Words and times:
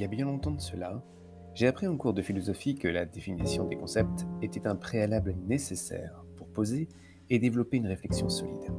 y 0.00 0.04
a 0.04 0.08
bien 0.08 0.26
longtemps 0.26 0.52
de 0.52 0.60
cela, 0.60 1.02
j'ai 1.54 1.66
appris 1.66 1.88
en 1.88 1.96
cours 1.96 2.14
de 2.14 2.22
philosophie 2.22 2.76
que 2.76 2.86
la 2.86 3.04
définition 3.04 3.64
des 3.64 3.76
concepts 3.76 4.26
était 4.42 4.68
un 4.68 4.76
préalable 4.76 5.34
nécessaire 5.48 6.24
pour 6.36 6.46
poser 6.48 6.88
et 7.30 7.38
développer 7.38 7.78
une 7.78 7.88
réflexion 7.88 8.28
solide. 8.28 8.72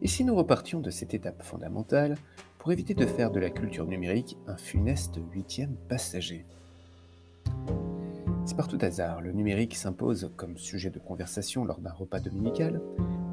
Et 0.00 0.08
si 0.08 0.24
nous 0.24 0.34
repartions 0.34 0.80
de 0.80 0.90
cette 0.90 1.14
étape 1.14 1.42
fondamentale 1.42 2.16
pour 2.58 2.72
éviter 2.72 2.94
de 2.94 3.04
faire 3.04 3.30
de 3.30 3.40
la 3.40 3.50
culture 3.50 3.86
numérique 3.86 4.38
un 4.46 4.56
funeste 4.56 5.18
huitième 5.32 5.76
passager? 5.88 6.46
Si 8.46 8.54
par 8.54 8.68
tout 8.68 8.78
hasard 8.80 9.20
le 9.20 9.32
numérique 9.32 9.74
s'impose 9.74 10.30
comme 10.36 10.56
sujet 10.56 10.90
de 10.90 10.98
conversation 10.98 11.64
lors 11.64 11.80
d'un 11.80 11.92
repas 11.92 12.20
dominical, 12.20 12.80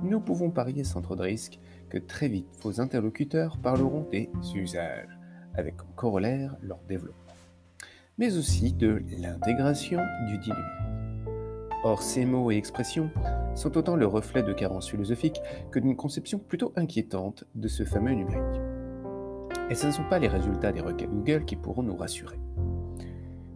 nous 0.04 0.20
pouvons 0.20 0.50
parier 0.50 0.84
sans 0.84 1.02
trop 1.02 1.15
de 1.15 1.21
risque 1.21 1.59
que 1.89 1.97
très 1.97 2.27
vite 2.27 2.47
vos 2.61 2.81
interlocuteurs 2.81 3.57
parleront 3.57 4.07
des 4.11 4.29
usages, 4.54 5.18
avec 5.56 5.78
comme 5.78 5.93
corollaire 5.96 6.56
leur 6.62 6.80
développement, 6.88 7.34
mais 8.18 8.38
aussi 8.38 8.74
de 8.74 9.04
l'intégration 9.20 10.02
du 10.28 10.38
dit 10.38 10.52
Or, 11.86 12.02
ces 12.02 12.26
mots 12.26 12.50
et 12.50 12.56
expressions 12.56 13.10
sont 13.56 13.78
autant 13.78 13.98
le 13.98 14.07
reflet 14.07 14.42
de 14.42 14.54
carences 14.54 14.89
philosophiques 14.89 15.42
que 15.70 15.79
d'une 15.79 15.98
conception 15.98 16.39
plutôt 16.39 16.71
inquiétante 16.78 17.43
de 17.56 17.68
ce 17.68 17.84
fameux 17.84 18.14
numérique. 18.14 18.62
Et 19.70 19.76
ce 19.76 19.88
ne 19.88 19.92
sont 19.92 20.07
pas 20.10 20.20
les 20.20 20.29
résultats 20.29 20.71
des 20.71 20.79
requêtes 20.79 21.10
Google 21.10 21.43
qui 21.43 21.57
pourront 21.57 21.84
nous 21.84 21.98
rassurer. 21.98 22.40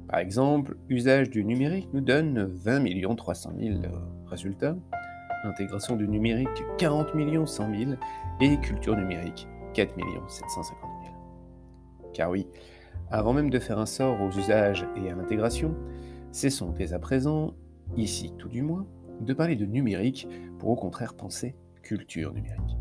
Par 0.09 0.20
exemple, 0.20 0.76
usage 0.90 1.30
du 1.30 1.45
numérique 1.45 1.90
nous 1.94 2.02
donne 2.02 2.44
20 2.44 3.16
300 3.16 3.52
000 3.58 3.80
résultats, 4.26 4.76
intégration 5.44 5.95
du 5.95 6.08
numérique 6.08 6.50
40 6.78 7.09
100 7.45 7.76
000 7.76 7.92
et 8.42 8.58
culture 8.58 8.95
numérique 8.95 9.48
4 9.73 9.94
750 10.28 10.78
000. 10.82 10.87
Car 12.18 12.32
oui, 12.32 12.48
avant 13.12 13.32
même 13.32 13.52
de 13.52 13.60
faire 13.60 13.78
un 13.78 13.86
sort 13.86 14.20
aux 14.22 14.32
usages 14.32 14.88
et 14.96 15.12
à 15.12 15.16
l'intégration, 15.16 15.76
cessons 16.32 16.72
dès 16.72 16.94
à 16.94 16.98
présent, 16.98 17.54
ici 17.96 18.34
tout 18.40 18.50
du 18.50 18.64
moins, 18.64 18.88
de 19.22 19.36
parler 19.36 19.56
de 19.56 19.68
numérique 19.68 20.28
pour 20.58 20.70
au 20.70 20.76
contraire 20.76 21.14
penser 21.14 21.56
culture 21.84 22.34
numérique. 22.34 22.76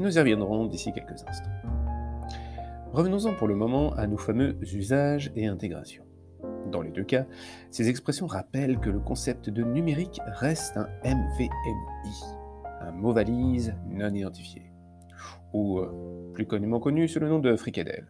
Nous 0.00 0.16
y 0.16 0.18
reviendrons 0.18 0.66
d'ici 0.66 0.90
quelques 0.92 1.22
instants. 1.24 1.52
Revenons-en 2.92 3.34
pour 3.34 3.46
le 3.46 3.54
moment 3.54 3.92
à 3.92 4.08
nos 4.08 4.18
fameux 4.18 4.56
usages 4.74 5.30
et 5.36 5.46
intégrations. 5.46 6.04
Dans 6.72 6.82
les 6.82 6.90
deux 6.90 7.04
cas, 7.04 7.26
ces 7.70 7.88
expressions 7.88 8.26
rappellent 8.26 8.80
que 8.80 8.90
le 8.90 8.98
concept 8.98 9.50
de 9.50 9.62
numérique 9.62 10.20
reste 10.26 10.76
un 10.76 10.88
MVNI, 11.04 12.24
un 12.80 12.90
mot 12.90 13.12
valise 13.12 13.72
non 13.88 14.12
identifié, 14.12 14.72
ou 15.52 15.78
euh, 15.78 16.32
plus 16.34 16.44
communément 16.44 16.80
connu 16.80 17.06
sous 17.06 17.20
le 17.20 17.28
nom 17.28 17.38
de 17.38 17.54
fricadelle. 17.54 18.08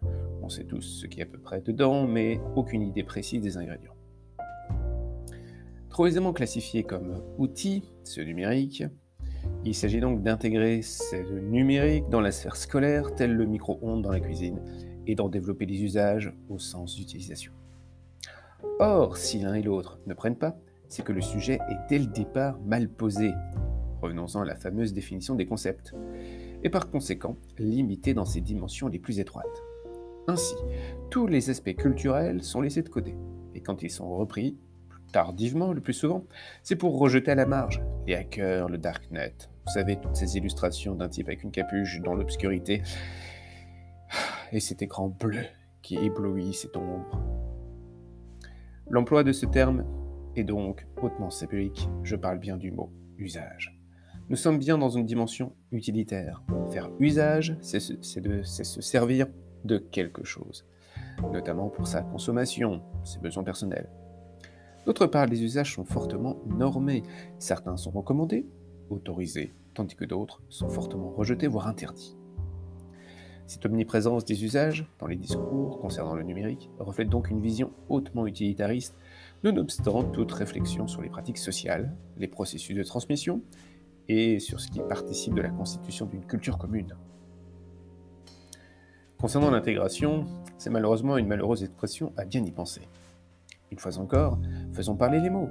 On 0.50 0.52
sait 0.52 0.64
tous 0.64 0.82
ce 0.82 1.06
qui 1.06 1.20
est 1.20 1.22
à 1.22 1.26
peu 1.26 1.38
près 1.38 1.60
dedans, 1.60 2.08
mais 2.08 2.40
aucune 2.56 2.82
idée 2.82 3.04
précise 3.04 3.40
des 3.40 3.56
ingrédients. 3.56 3.94
Trop 5.88 6.08
aisément 6.08 6.32
classifié 6.32 6.82
comme 6.82 7.22
outil, 7.38 7.84
ce 8.02 8.20
numérique, 8.20 8.82
il 9.64 9.76
s'agit 9.76 10.00
donc 10.00 10.24
d'intégrer 10.24 10.82
ce 10.82 11.38
numérique 11.38 12.08
dans 12.08 12.20
la 12.20 12.32
sphère 12.32 12.56
scolaire, 12.56 13.14
tel 13.14 13.32
le 13.32 13.46
micro-ondes 13.46 14.02
dans 14.02 14.10
la 14.10 14.18
cuisine, 14.18 14.60
et 15.06 15.14
d'en 15.14 15.28
développer 15.28 15.66
les 15.66 15.84
usages 15.84 16.34
au 16.48 16.58
sens 16.58 16.96
d'utilisation. 16.96 17.52
Or, 18.80 19.18
si 19.18 19.38
l'un 19.38 19.54
et 19.54 19.62
l'autre 19.62 20.00
ne 20.08 20.14
prennent 20.14 20.34
pas, 20.34 20.58
c'est 20.88 21.04
que 21.04 21.12
le 21.12 21.20
sujet 21.20 21.60
est 21.70 21.78
dès 21.88 22.00
le 22.00 22.06
départ 22.06 22.58
mal 22.62 22.88
posé. 22.88 23.30
Revenons-en 24.02 24.40
à 24.40 24.46
la 24.46 24.56
fameuse 24.56 24.92
définition 24.94 25.36
des 25.36 25.46
concepts. 25.46 25.94
Et 26.64 26.70
par 26.70 26.90
conséquent, 26.90 27.36
limité 27.56 28.14
dans 28.14 28.24
ses 28.24 28.40
dimensions 28.40 28.88
les 28.88 28.98
plus 28.98 29.20
étroites. 29.20 29.62
Ainsi, 30.30 30.54
tous 31.10 31.26
les 31.26 31.50
aspects 31.50 31.74
culturels 31.74 32.44
sont 32.44 32.60
laissés 32.60 32.82
de 32.82 32.88
côté. 32.88 33.16
Et 33.56 33.60
quand 33.62 33.82
ils 33.82 33.90
sont 33.90 34.08
repris, 34.16 34.56
tardivement 35.10 35.72
le 35.72 35.80
plus 35.80 35.92
souvent, 35.92 36.24
c'est 36.62 36.76
pour 36.76 37.00
rejeter 37.00 37.32
à 37.32 37.34
la 37.34 37.46
marge 37.46 37.82
les 38.06 38.14
hackers, 38.14 38.68
le 38.68 38.78
darknet. 38.78 39.34
Vous 39.66 39.72
savez, 39.72 39.96
toutes 39.96 40.14
ces 40.14 40.36
illustrations 40.36 40.94
d'un 40.94 41.08
type 41.08 41.26
avec 41.26 41.42
une 41.42 41.50
capuche 41.50 42.00
dans 42.00 42.14
l'obscurité 42.14 42.84
et 44.52 44.60
cet 44.60 44.82
écran 44.82 45.08
bleu 45.08 45.42
qui 45.82 45.96
éblouit 45.96 46.54
cette 46.54 46.76
ombre. 46.76 47.20
L'emploi 48.88 49.24
de 49.24 49.32
ce 49.32 49.46
terme 49.46 49.84
est 50.36 50.44
donc 50.44 50.86
hautement 51.02 51.30
symbolique, 51.30 51.88
je 52.04 52.14
parle 52.14 52.38
bien 52.38 52.56
du 52.56 52.70
mot 52.70 52.92
usage. 53.18 53.76
Nous 54.28 54.36
sommes 54.36 54.58
bien 54.60 54.78
dans 54.78 54.90
une 54.90 55.06
dimension 55.06 55.56
utilitaire. 55.72 56.44
Faire 56.70 56.88
usage, 57.00 57.56
c'est 57.62 57.80
se 57.80 58.80
servir 58.80 59.26
de 59.64 59.78
quelque 59.78 60.24
chose, 60.24 60.66
notamment 61.32 61.68
pour 61.68 61.86
sa 61.86 62.02
consommation, 62.02 62.82
ses 63.04 63.18
besoins 63.18 63.44
personnels. 63.44 63.88
D'autre 64.86 65.06
part, 65.06 65.26
les 65.26 65.42
usages 65.42 65.74
sont 65.74 65.84
fortement 65.84 66.38
normés. 66.46 67.02
Certains 67.38 67.76
sont 67.76 67.90
recommandés, 67.90 68.46
autorisés, 68.88 69.52
tandis 69.74 69.94
que 69.94 70.04
d'autres 70.04 70.42
sont 70.48 70.68
fortement 70.68 71.10
rejetés, 71.10 71.46
voire 71.46 71.68
interdits. 71.68 72.16
Cette 73.46 73.66
omniprésence 73.66 74.24
des 74.24 74.44
usages 74.44 74.86
dans 75.00 75.08
les 75.08 75.16
discours 75.16 75.80
concernant 75.80 76.14
le 76.14 76.22
numérique 76.22 76.70
reflète 76.78 77.08
donc 77.08 77.30
une 77.30 77.40
vision 77.40 77.72
hautement 77.88 78.26
utilitariste, 78.26 78.96
nonobstant 79.42 80.04
toute 80.04 80.30
réflexion 80.30 80.86
sur 80.86 81.02
les 81.02 81.08
pratiques 81.08 81.36
sociales, 81.36 81.96
les 82.16 82.28
processus 82.28 82.76
de 82.76 82.84
transmission 82.84 83.42
et 84.08 84.38
sur 84.38 84.60
ce 84.60 84.68
qui 84.68 84.78
participe 84.78 85.34
de 85.34 85.42
la 85.42 85.50
constitution 85.50 86.06
d'une 86.06 86.24
culture 86.24 86.58
commune. 86.58 86.94
Concernant 89.20 89.50
l'intégration, 89.50 90.24
c'est 90.56 90.70
malheureusement 90.70 91.18
une 91.18 91.26
malheureuse 91.26 91.62
expression 91.62 92.14
à 92.16 92.24
bien 92.24 92.42
y 92.42 92.50
penser. 92.50 92.88
Une 93.70 93.78
fois 93.78 93.98
encore, 93.98 94.38
faisons 94.72 94.96
parler 94.96 95.20
les 95.20 95.28
mots. 95.28 95.50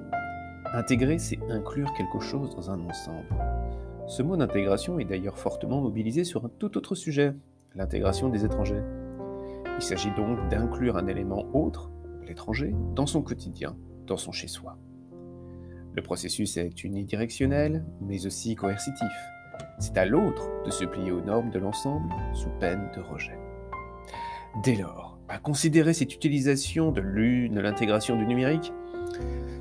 Intégrer, 0.74 1.19
c'est 1.19 1.38
inclure 1.50 1.94
quelque 1.94 2.19
chose 2.19 2.50
dans 2.56 2.72
un 2.72 2.80
ensemble. 2.80 3.28
Ce 4.07 4.24
mot 4.24 4.35
d'intégration 4.38 4.97
est 4.97 5.06
d'ailleurs 5.06 5.38
fortement 5.38 5.81
mobilisé 5.81 6.24
sur 6.24 6.46
un 6.46 6.50
tout 6.57 6.78
autre 6.78 6.96
sujet, 6.96 7.35
l'intégration 7.75 8.30
des 8.30 8.44
étrangers. 8.44 8.81
Il 9.78 9.84
s'agit 9.84 10.12
donc 10.16 10.50
d'inclure 10.50 10.97
un 10.97 11.06
élément 11.06 11.46
autre, 11.53 11.91
l'étranger, 12.28 12.74
dans 12.96 13.06
son 13.06 13.22
quotidien, 13.22 13.78
dans 14.07 14.18
son 14.18 14.31
chez-soi. 14.31 14.78
Le 15.94 16.01
processus 16.01 16.57
est 16.57 16.84
unidirectionnel, 16.84 17.86
mais 18.01 18.25
aussi 18.25 18.56
coercitif. 18.56 19.13
C'est 19.78 19.97
à 19.97 20.06
l'autre 20.06 20.50
de 20.66 20.72
se 20.72 20.86
plier 20.86 21.12
aux 21.12 21.22
normes 21.22 21.51
de 21.51 21.59
l'ensemble 21.59 22.12
sous 22.34 22.50
peine 22.59 22.90
de 22.96 23.01
rejet. 23.01 23.38
Dès 24.63 24.75
lors, 24.75 25.17
à 25.29 25.37
considérer 25.37 25.93
cette 25.93 26.13
utilisation 26.13 26.91
de 26.91 27.01
l'intégration 27.01 28.17
du 28.17 28.25
numérique, 28.25 28.73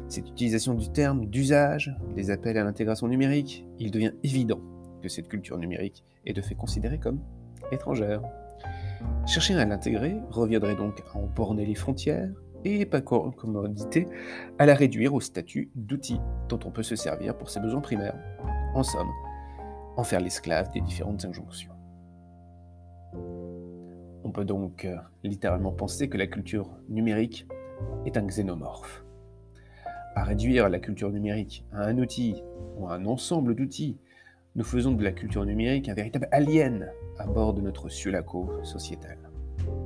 cette 0.09 0.29
utilisation 0.29 0.75
du 0.75 0.91
terme 0.91 1.27
d'usage, 1.27 1.95
les 2.17 2.31
appels 2.31 2.57
à 2.57 2.65
l'intégration 2.65 3.07
numérique, 3.07 3.67
il 3.79 3.91
devient 3.91 4.13
évident 4.25 4.61
que 5.03 5.09
cette 5.09 5.29
culture 5.29 5.59
numérique 5.59 6.05
est 6.25 6.33
de 6.33 6.41
fait 6.41 6.55
considérée 6.55 6.99
comme 6.99 7.21
étrangère. 7.71 8.23
Chercher 9.27 9.55
à 9.55 9.65
l'intégrer 9.67 10.17
reviendrait 10.31 10.75
donc 10.75 11.03
à 11.13 11.19
en 11.19 11.27
borner 11.27 11.67
les 11.67 11.75
frontières 11.75 12.31
et, 12.65 12.87
pas 12.87 13.03
commodité, 13.03 14.09
à 14.59 14.67
la 14.67 14.75
réduire 14.75 15.15
au 15.15 15.21
statut 15.21 15.71
d'outil 15.77 16.19
dont 16.49 16.59
on 16.65 16.71
peut 16.71 16.83
se 16.83 16.97
servir 16.97 17.37
pour 17.37 17.51
ses 17.51 17.61
besoins 17.61 17.83
primaires. 17.83 18.19
En 18.75 18.83
somme, 18.83 19.11
en 19.97 20.03
faire 20.03 20.21
l'esclave 20.21 20.73
des 20.73 20.81
différentes 20.81 21.25
injonctions. 21.25 21.78
On 24.29 24.31
peut 24.31 24.45
donc 24.45 24.85
euh, 24.85 24.95
littéralement 25.25 25.73
penser 25.73 26.11
que 26.11 26.19
la 26.19 26.27
culture 26.27 26.69
numérique 26.91 27.49
est 28.05 28.19
un 28.19 28.27
xénomorphe. 28.27 29.03
À 30.15 30.23
réduire 30.23 30.69
la 30.69 30.81
culture 30.81 31.11
numérique 31.11 31.65
à 31.73 31.87
un 31.87 31.97
outil 31.97 32.43
ou 32.77 32.89
à 32.89 32.97
un 32.97 33.07
ensemble 33.07 33.55
d'outils, 33.55 33.97
nous 34.55 34.65
faisons 34.65 34.93
de 34.93 35.03
la 35.03 35.13
culture 35.13 35.47
numérique 35.47 35.89
un 35.89 35.95
véritable 35.95 36.29
alien 36.31 36.91
à 37.17 37.27
bord 37.27 37.55
de 37.55 37.63
notre 37.63 37.89
sulaco 37.89 38.53
sociétal. 38.65 39.17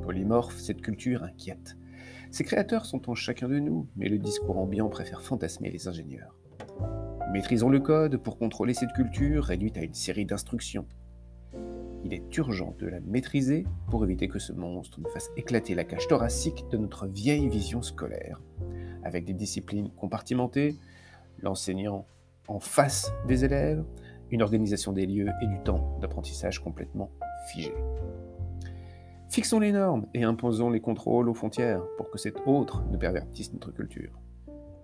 Polymorphe, 0.03 0.59
cette 0.59 0.83
culture 0.83 1.23
inquiète. 1.23 1.77
Ses 2.33 2.43
créateurs 2.43 2.85
sont 2.85 3.11
en 3.11 3.15
chacun 3.15 3.49
de 3.49 3.61
nous, 3.61 3.87
mais 3.95 4.09
le 4.09 4.19
discours 4.19 4.59
ambiant 4.59 4.89
préfère 4.89 5.23
fantasmer 5.23 5.71
les 5.71 5.87
ingénieurs. 5.87 6.35
Maîtrisons 7.33 7.71
le 7.71 7.79
code 7.79 8.17
pour 8.17 8.39
contrôler 8.39 8.75
cette 8.75 8.93
culture 8.93 9.45
réduite 9.45 9.79
à 9.79 9.85
une 9.85 9.95
série 9.95 10.27
d'instructions, 10.27 10.89
il 12.05 12.15
est 12.15 12.37
urgent 12.37 12.75
de 12.79 12.87
la 12.87 13.01
maîtriser 13.01 13.65
pour 13.91 14.05
éviter 14.05 14.29
que 14.29 14.39
ce 14.39 14.53
monstre 14.53 15.01
ne 15.01 15.09
fasse 15.09 15.31
éclater 15.37 15.75
la 15.75 15.85
cage 15.85 16.09
thoracique 16.09 16.65
de 16.71 16.77
notre 16.77 17.07
vieille 17.07 17.49
vision 17.49 17.83
scolaire, 17.83 18.41
avec 19.05 19.25
des 19.25 19.35
disciplines 19.35 19.91
compartimentées, 19.91 20.77
l'enseignant 21.39 22.07
en 22.49 22.61
face 22.61 23.13
des 23.27 23.45
élèves, 23.45 23.85
une 24.31 24.43
organisation 24.43 24.93
des 24.93 25.07
lieux 25.07 25.31
et 25.43 25.47
du 25.47 25.61
temps 25.61 25.99
d'apprentissage 26.01 26.61
complètement 26.61 27.11
figé. 27.49 27.75
Fixons 29.29 29.61
les 29.61 29.73
normes 29.73 30.07
et 30.15 30.25
imposons 30.25 30.71
les 30.71 30.81
contrôles 30.81 31.29
aux 31.29 31.35
frontières 31.35 31.83
pour 31.97 32.11
que 32.11 32.19
cet 32.19 32.37
autre 32.47 32.85
ne 32.91 32.97
pervertisse 32.97 33.53
notre 33.53 33.73
culture. 33.73 34.21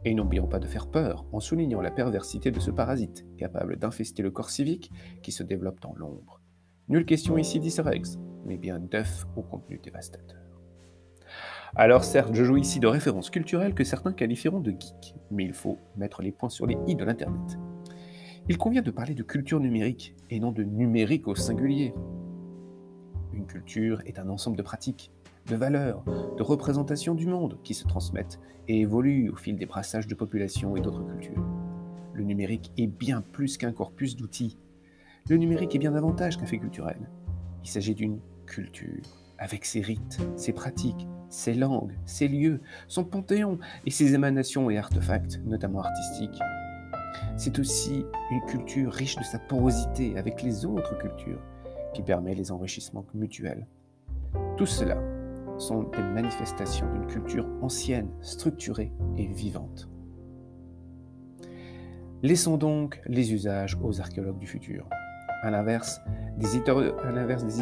Et 0.05 0.15
n'oublions 0.15 0.47
pas 0.47 0.61
de 0.61 0.67
faire 0.67 0.87
peur 0.87 1.27
en 1.33 1.41
soulignant 1.41 1.81
la 1.81 1.91
perversité 1.91 2.51
de 2.51 2.61
ce 2.61 2.71
parasite 2.71 3.27
capable 3.37 3.77
d'infester 3.77 4.23
le 4.23 4.31
corps 4.31 4.51
civique 4.51 4.91
qui 5.23 5.33
se 5.33 5.43
développe 5.43 5.81
dans 5.81 5.95
l'ombre 5.97 6.38
Nulle 6.89 7.05
question 7.05 7.37
ici 7.37 7.61
d'Isrex, 7.61 8.19
mais 8.47 8.57
bien 8.57 8.79
d'œufs 8.79 9.27
au 9.37 9.43
contenu 9.43 9.79
dévastateur. 9.83 10.39
Alors 11.77 12.03
certes, 12.03 12.35
je 12.35 12.43
joue 12.45 12.57
ici 12.57 12.81
de 12.81 12.87
références 12.87 13.29
culturelles 13.29 13.75
que 13.75 13.85
certains 13.85 14.15
qualifieront 14.15 14.61
de 14.61 14.71
geek, 14.71 15.15
mais 15.31 15.45
il 15.45 15.53
faut 15.53 15.77
mettre 15.99 16.23
les 16.23 16.33
points 16.33 16.49
sur 16.49 16.67
les 16.67 16.79
i 16.87 16.95
de 16.95 17.05
l'Internet. 17.05 17.59
Il 18.49 18.57
convient 18.57 18.81
de 18.81 18.91
parler 18.91 19.15
de 19.15 19.23
culture 19.23 19.61
numérique 19.61 20.17
et 20.31 20.41
non 20.41 20.51
de 20.51 20.63
numérique 20.63 21.29
au 21.29 21.35
singulier. 21.35 21.93
Une 23.35 23.45
culture 23.45 24.01
est 24.07 24.19
un 24.19 24.31
ensemble 24.31 24.57
de 24.57 24.63
pratiques, 24.63 25.13
de 25.47 25.57
valeurs, 25.57 26.03
de 26.39 26.43
représentations 26.43 27.15
du 27.15 27.27
monde 27.27 27.59
qui 27.65 27.75
se 27.75 27.87
transmettent 27.87 28.41
et 28.67 28.81
évoluent 28.81 29.29
au 29.29 29.37
fil 29.37 29.59
des 29.59 29.67
brassages 29.67 30.07
de 30.07 30.15
populations 30.15 30.75
et 30.75 30.81
d'autres 30.81 31.05
cultures. 31.05 31.45
Le 32.15 32.25
numérique 32.25 32.73
est 32.79 32.87
bien 32.87 33.21
plus 33.21 33.59
qu'un 33.59 33.73
corpus 33.73 34.17
d'outils. 34.17 34.57
Le 35.29 35.37
numérique 35.37 35.75
est 35.75 35.79
bien 35.79 35.93
davantage 35.93 36.39
qu'un 36.39 36.47
fait 36.47 36.59
culturel. 36.59 36.97
Il 37.63 37.69
s'agit 37.69 37.95
d'une 37.95 38.19
culture, 38.47 39.03
avec 39.37 39.67
ses 39.67 39.83
rites, 39.83 40.19
ses 40.37 40.55
pratiques, 40.55 41.07
ses 41.29 41.53
langues, 41.53 41.93
ses 42.07 42.29
lieux, 42.29 42.63
son 42.87 43.05
panthéon 43.05 43.59
et 43.85 43.91
ses 43.91 44.15
émanations 44.15 44.71
et 44.71 44.79
artefacts, 44.79 45.39
notamment 45.45 45.81
artistiques. 45.81 46.41
C'est 47.37 47.59
aussi 47.59 48.07
une 48.31 48.41
culture 48.47 48.91
riche 48.91 49.17
de 49.17 49.23
sa 49.23 49.39
porosité 49.39 50.17
avec 50.17 50.43
les 50.43 50.65
autres 50.65 50.97
cultures, 50.97 51.43
qui 51.93 52.01
permet 52.01 52.35
les 52.35 52.51
enrichissements 52.51 53.05
mutuels. 53.13 53.67
Tout 54.57 54.67
cela 54.67 54.99
sont 55.59 55.83
des 55.83 56.03
manifestations 56.03 56.91
d'une 56.91 57.07
culture 57.07 57.47
ancienne, 57.61 58.09
structurée 58.23 58.93
et 59.19 59.27
vivante. 59.27 59.91
Laissons 62.23 62.57
donc 62.57 63.01
les 63.07 63.35
usages 63.35 63.77
aux 63.83 64.01
archéologues 64.01 64.39
du 64.39 64.47
futur. 64.47 64.89
À 65.43 65.51
l'inverse 65.51 66.01
des, 66.37 66.57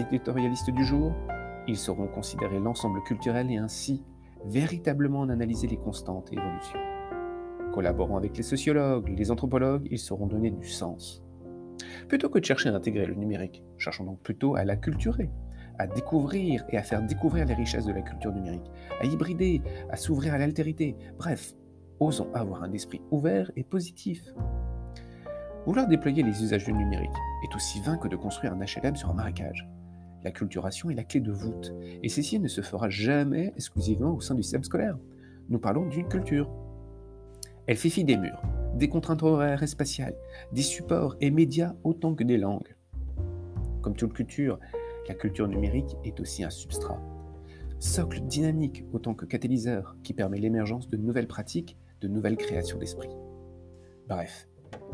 éditorialistes 0.01 0.71
du 0.71 0.85
jour, 0.85 1.13
ils 1.69 1.77
sauront 1.77 2.07
considérer 2.07 2.59
l'ensemble 2.59 3.03
culturel 3.03 3.51
et 3.51 3.59
ainsi 3.59 4.03
véritablement 4.47 5.21
en 5.21 5.29
analyser 5.29 5.67
les 5.67 5.77
constantes 5.77 6.33
et 6.33 6.37
évolutions. 6.37 6.79
Collaborant 7.75 8.17
avec 8.17 8.37
les 8.37 8.43
sociologues, 8.43 9.13
les 9.17 9.31
anthropologues, 9.31 9.87
ils 9.91 9.99
sauront 9.99 10.27
donner 10.27 10.51
du 10.51 10.69
sens. 10.69 11.23
Plutôt 12.09 12.31
que 12.31 12.39
de 12.39 12.45
chercher 12.45 12.71
à 12.71 12.75
intégrer 12.75 13.05
le 13.05 13.15
numérique, 13.15 13.63
cherchons 13.77 14.05
donc 14.05 14.21
plutôt 14.21 14.57
à 14.57 14.65
l'acculturer, 14.65 15.29
à 15.79 15.87
découvrir 15.87 16.65
et 16.71 16.79
à 16.79 16.83
faire 16.83 17.03
découvrir 17.03 17.45
les 17.45 17.55
richesses 17.55 17.85
de 17.85 17.93
la 17.93 18.01
culture 18.01 18.33
numérique, 18.33 18.71
à 19.01 19.05
hybrider, 19.05 19.61
à 19.91 19.97
s'ouvrir 19.97 20.33
à 20.33 20.39
l'altérité. 20.39 20.97
Bref, 21.19 21.53
osons 22.01 22.33
avoir 22.33 22.63
un 22.63 22.73
esprit 22.73 23.03
ouvert 23.11 23.51
et 23.57 23.65
positif. 23.65 24.33
Vouloir 25.67 25.89
déployer 25.89 26.23
les 26.23 26.45
usages 26.45 26.65
du 26.65 26.73
numérique 26.73 27.11
est 27.43 27.57
aussi 27.57 27.81
vain 27.81 27.97
que 27.97 28.07
de 28.07 28.15
construire 28.15 28.53
un 28.53 28.61
HLM 28.61 28.95
sur 28.95 29.11
un 29.11 29.15
marécage. 29.15 29.69
La 30.23 30.31
culturation 30.31 30.91
est 30.91 30.95
la 30.95 31.03
clé 31.03 31.19
de 31.19 31.33
voûte, 31.33 31.75
et 32.05 32.09
ceci 32.09 32.39
ne 32.39 32.47
se 32.47 32.61
fera 32.61 32.89
jamais 32.89 33.53
exclusivement 33.57 34.15
au 34.15 34.21
sein 34.21 34.37
du 34.37 34.45
système 34.45 34.63
scolaire. 34.63 34.97
Nous 35.49 35.59
parlons 35.59 35.85
d'une 35.87 36.07
culture. 36.07 36.49
Elle 37.67 37.77
fait 37.77 37.91
fi 37.91 38.05
des 38.05 38.17
murs, 38.17 38.41
des 38.77 38.89
contraintes 38.89 39.25
horaires 39.25 39.65
et 39.65 39.67
spatiales, 39.67 40.15
des 40.53 40.63
supports 40.63 41.17
et 41.21 41.33
médias 41.33 41.75
autant 41.83 42.15
que 42.15 42.23
des 42.23 42.39
langues. 42.39 42.77
Comme 43.83 43.97
toute 43.97 44.13
culture, 44.13 44.61
la 45.09 45.15
culture 45.15 45.49
numérique 45.49 45.97
est 46.05 46.21
aussi 46.21 46.45
un 46.45 46.51
substrat. 46.51 47.03
Socle 47.81 48.21
dynamique 48.21 48.85
autant 48.93 49.15
que 49.15 49.27
catalyseur 49.27 49.97
qui 50.05 50.15
permet 50.15 50.39
l'émergence 50.39 50.89
de 50.89 50.97
nouvelles 50.97 51.27
pratiques, 51.27 51.77
de 52.01 52.07
nouvelles 52.07 52.37
créations 52.37 52.79
d'esprit. 52.79 53.11
Bref, 54.09 54.47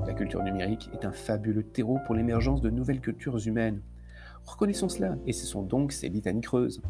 la 0.06 0.14
culture 0.14 0.42
numérique 0.42 0.90
est 0.92 1.04
un 1.04 1.12
fabuleux 1.12 1.62
terreau 1.62 1.98
pour 2.06 2.14
l'émergence 2.14 2.60
de 2.60 2.70
nouvelles 2.70 3.00
cultures 3.00 3.46
humaines. 3.46 3.82
Reconnaissons 4.44 4.88
cela, 4.88 5.16
et 5.26 5.32
ce 5.32 5.46
sont 5.46 5.62
donc 5.62 5.92
ces 5.92 6.08
litanies 6.08 6.40
creuses. 6.40 6.82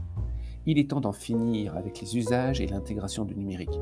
Il 0.64 0.78
est 0.78 0.90
temps 0.90 1.00
d'en 1.00 1.12
finir 1.12 1.76
avec 1.76 2.00
les 2.00 2.16
usages 2.16 2.60
et 2.60 2.66
l'intégration 2.66 3.24
du 3.24 3.34
numérique. 3.34 3.78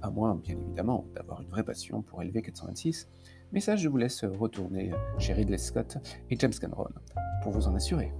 À 0.00 0.10
moins, 0.10 0.36
bien 0.36 0.56
évidemment, 0.58 1.06
d'avoir 1.14 1.42
une 1.42 1.48
vraie 1.48 1.64
passion 1.64 2.02
pour 2.02 2.22
LV426, 2.22 3.08
mais 3.52 3.60
ça, 3.60 3.76
je 3.76 3.88
vous 3.88 3.98
laisse 3.98 4.24
retourner 4.24 4.92
chez 5.18 5.34
Ridley 5.34 5.58
Scott 5.58 5.98
et 6.30 6.38
James 6.38 6.54
Cameron 6.58 6.88
pour 7.42 7.52
vous 7.52 7.66
en 7.66 7.74
assurer. 7.74 8.12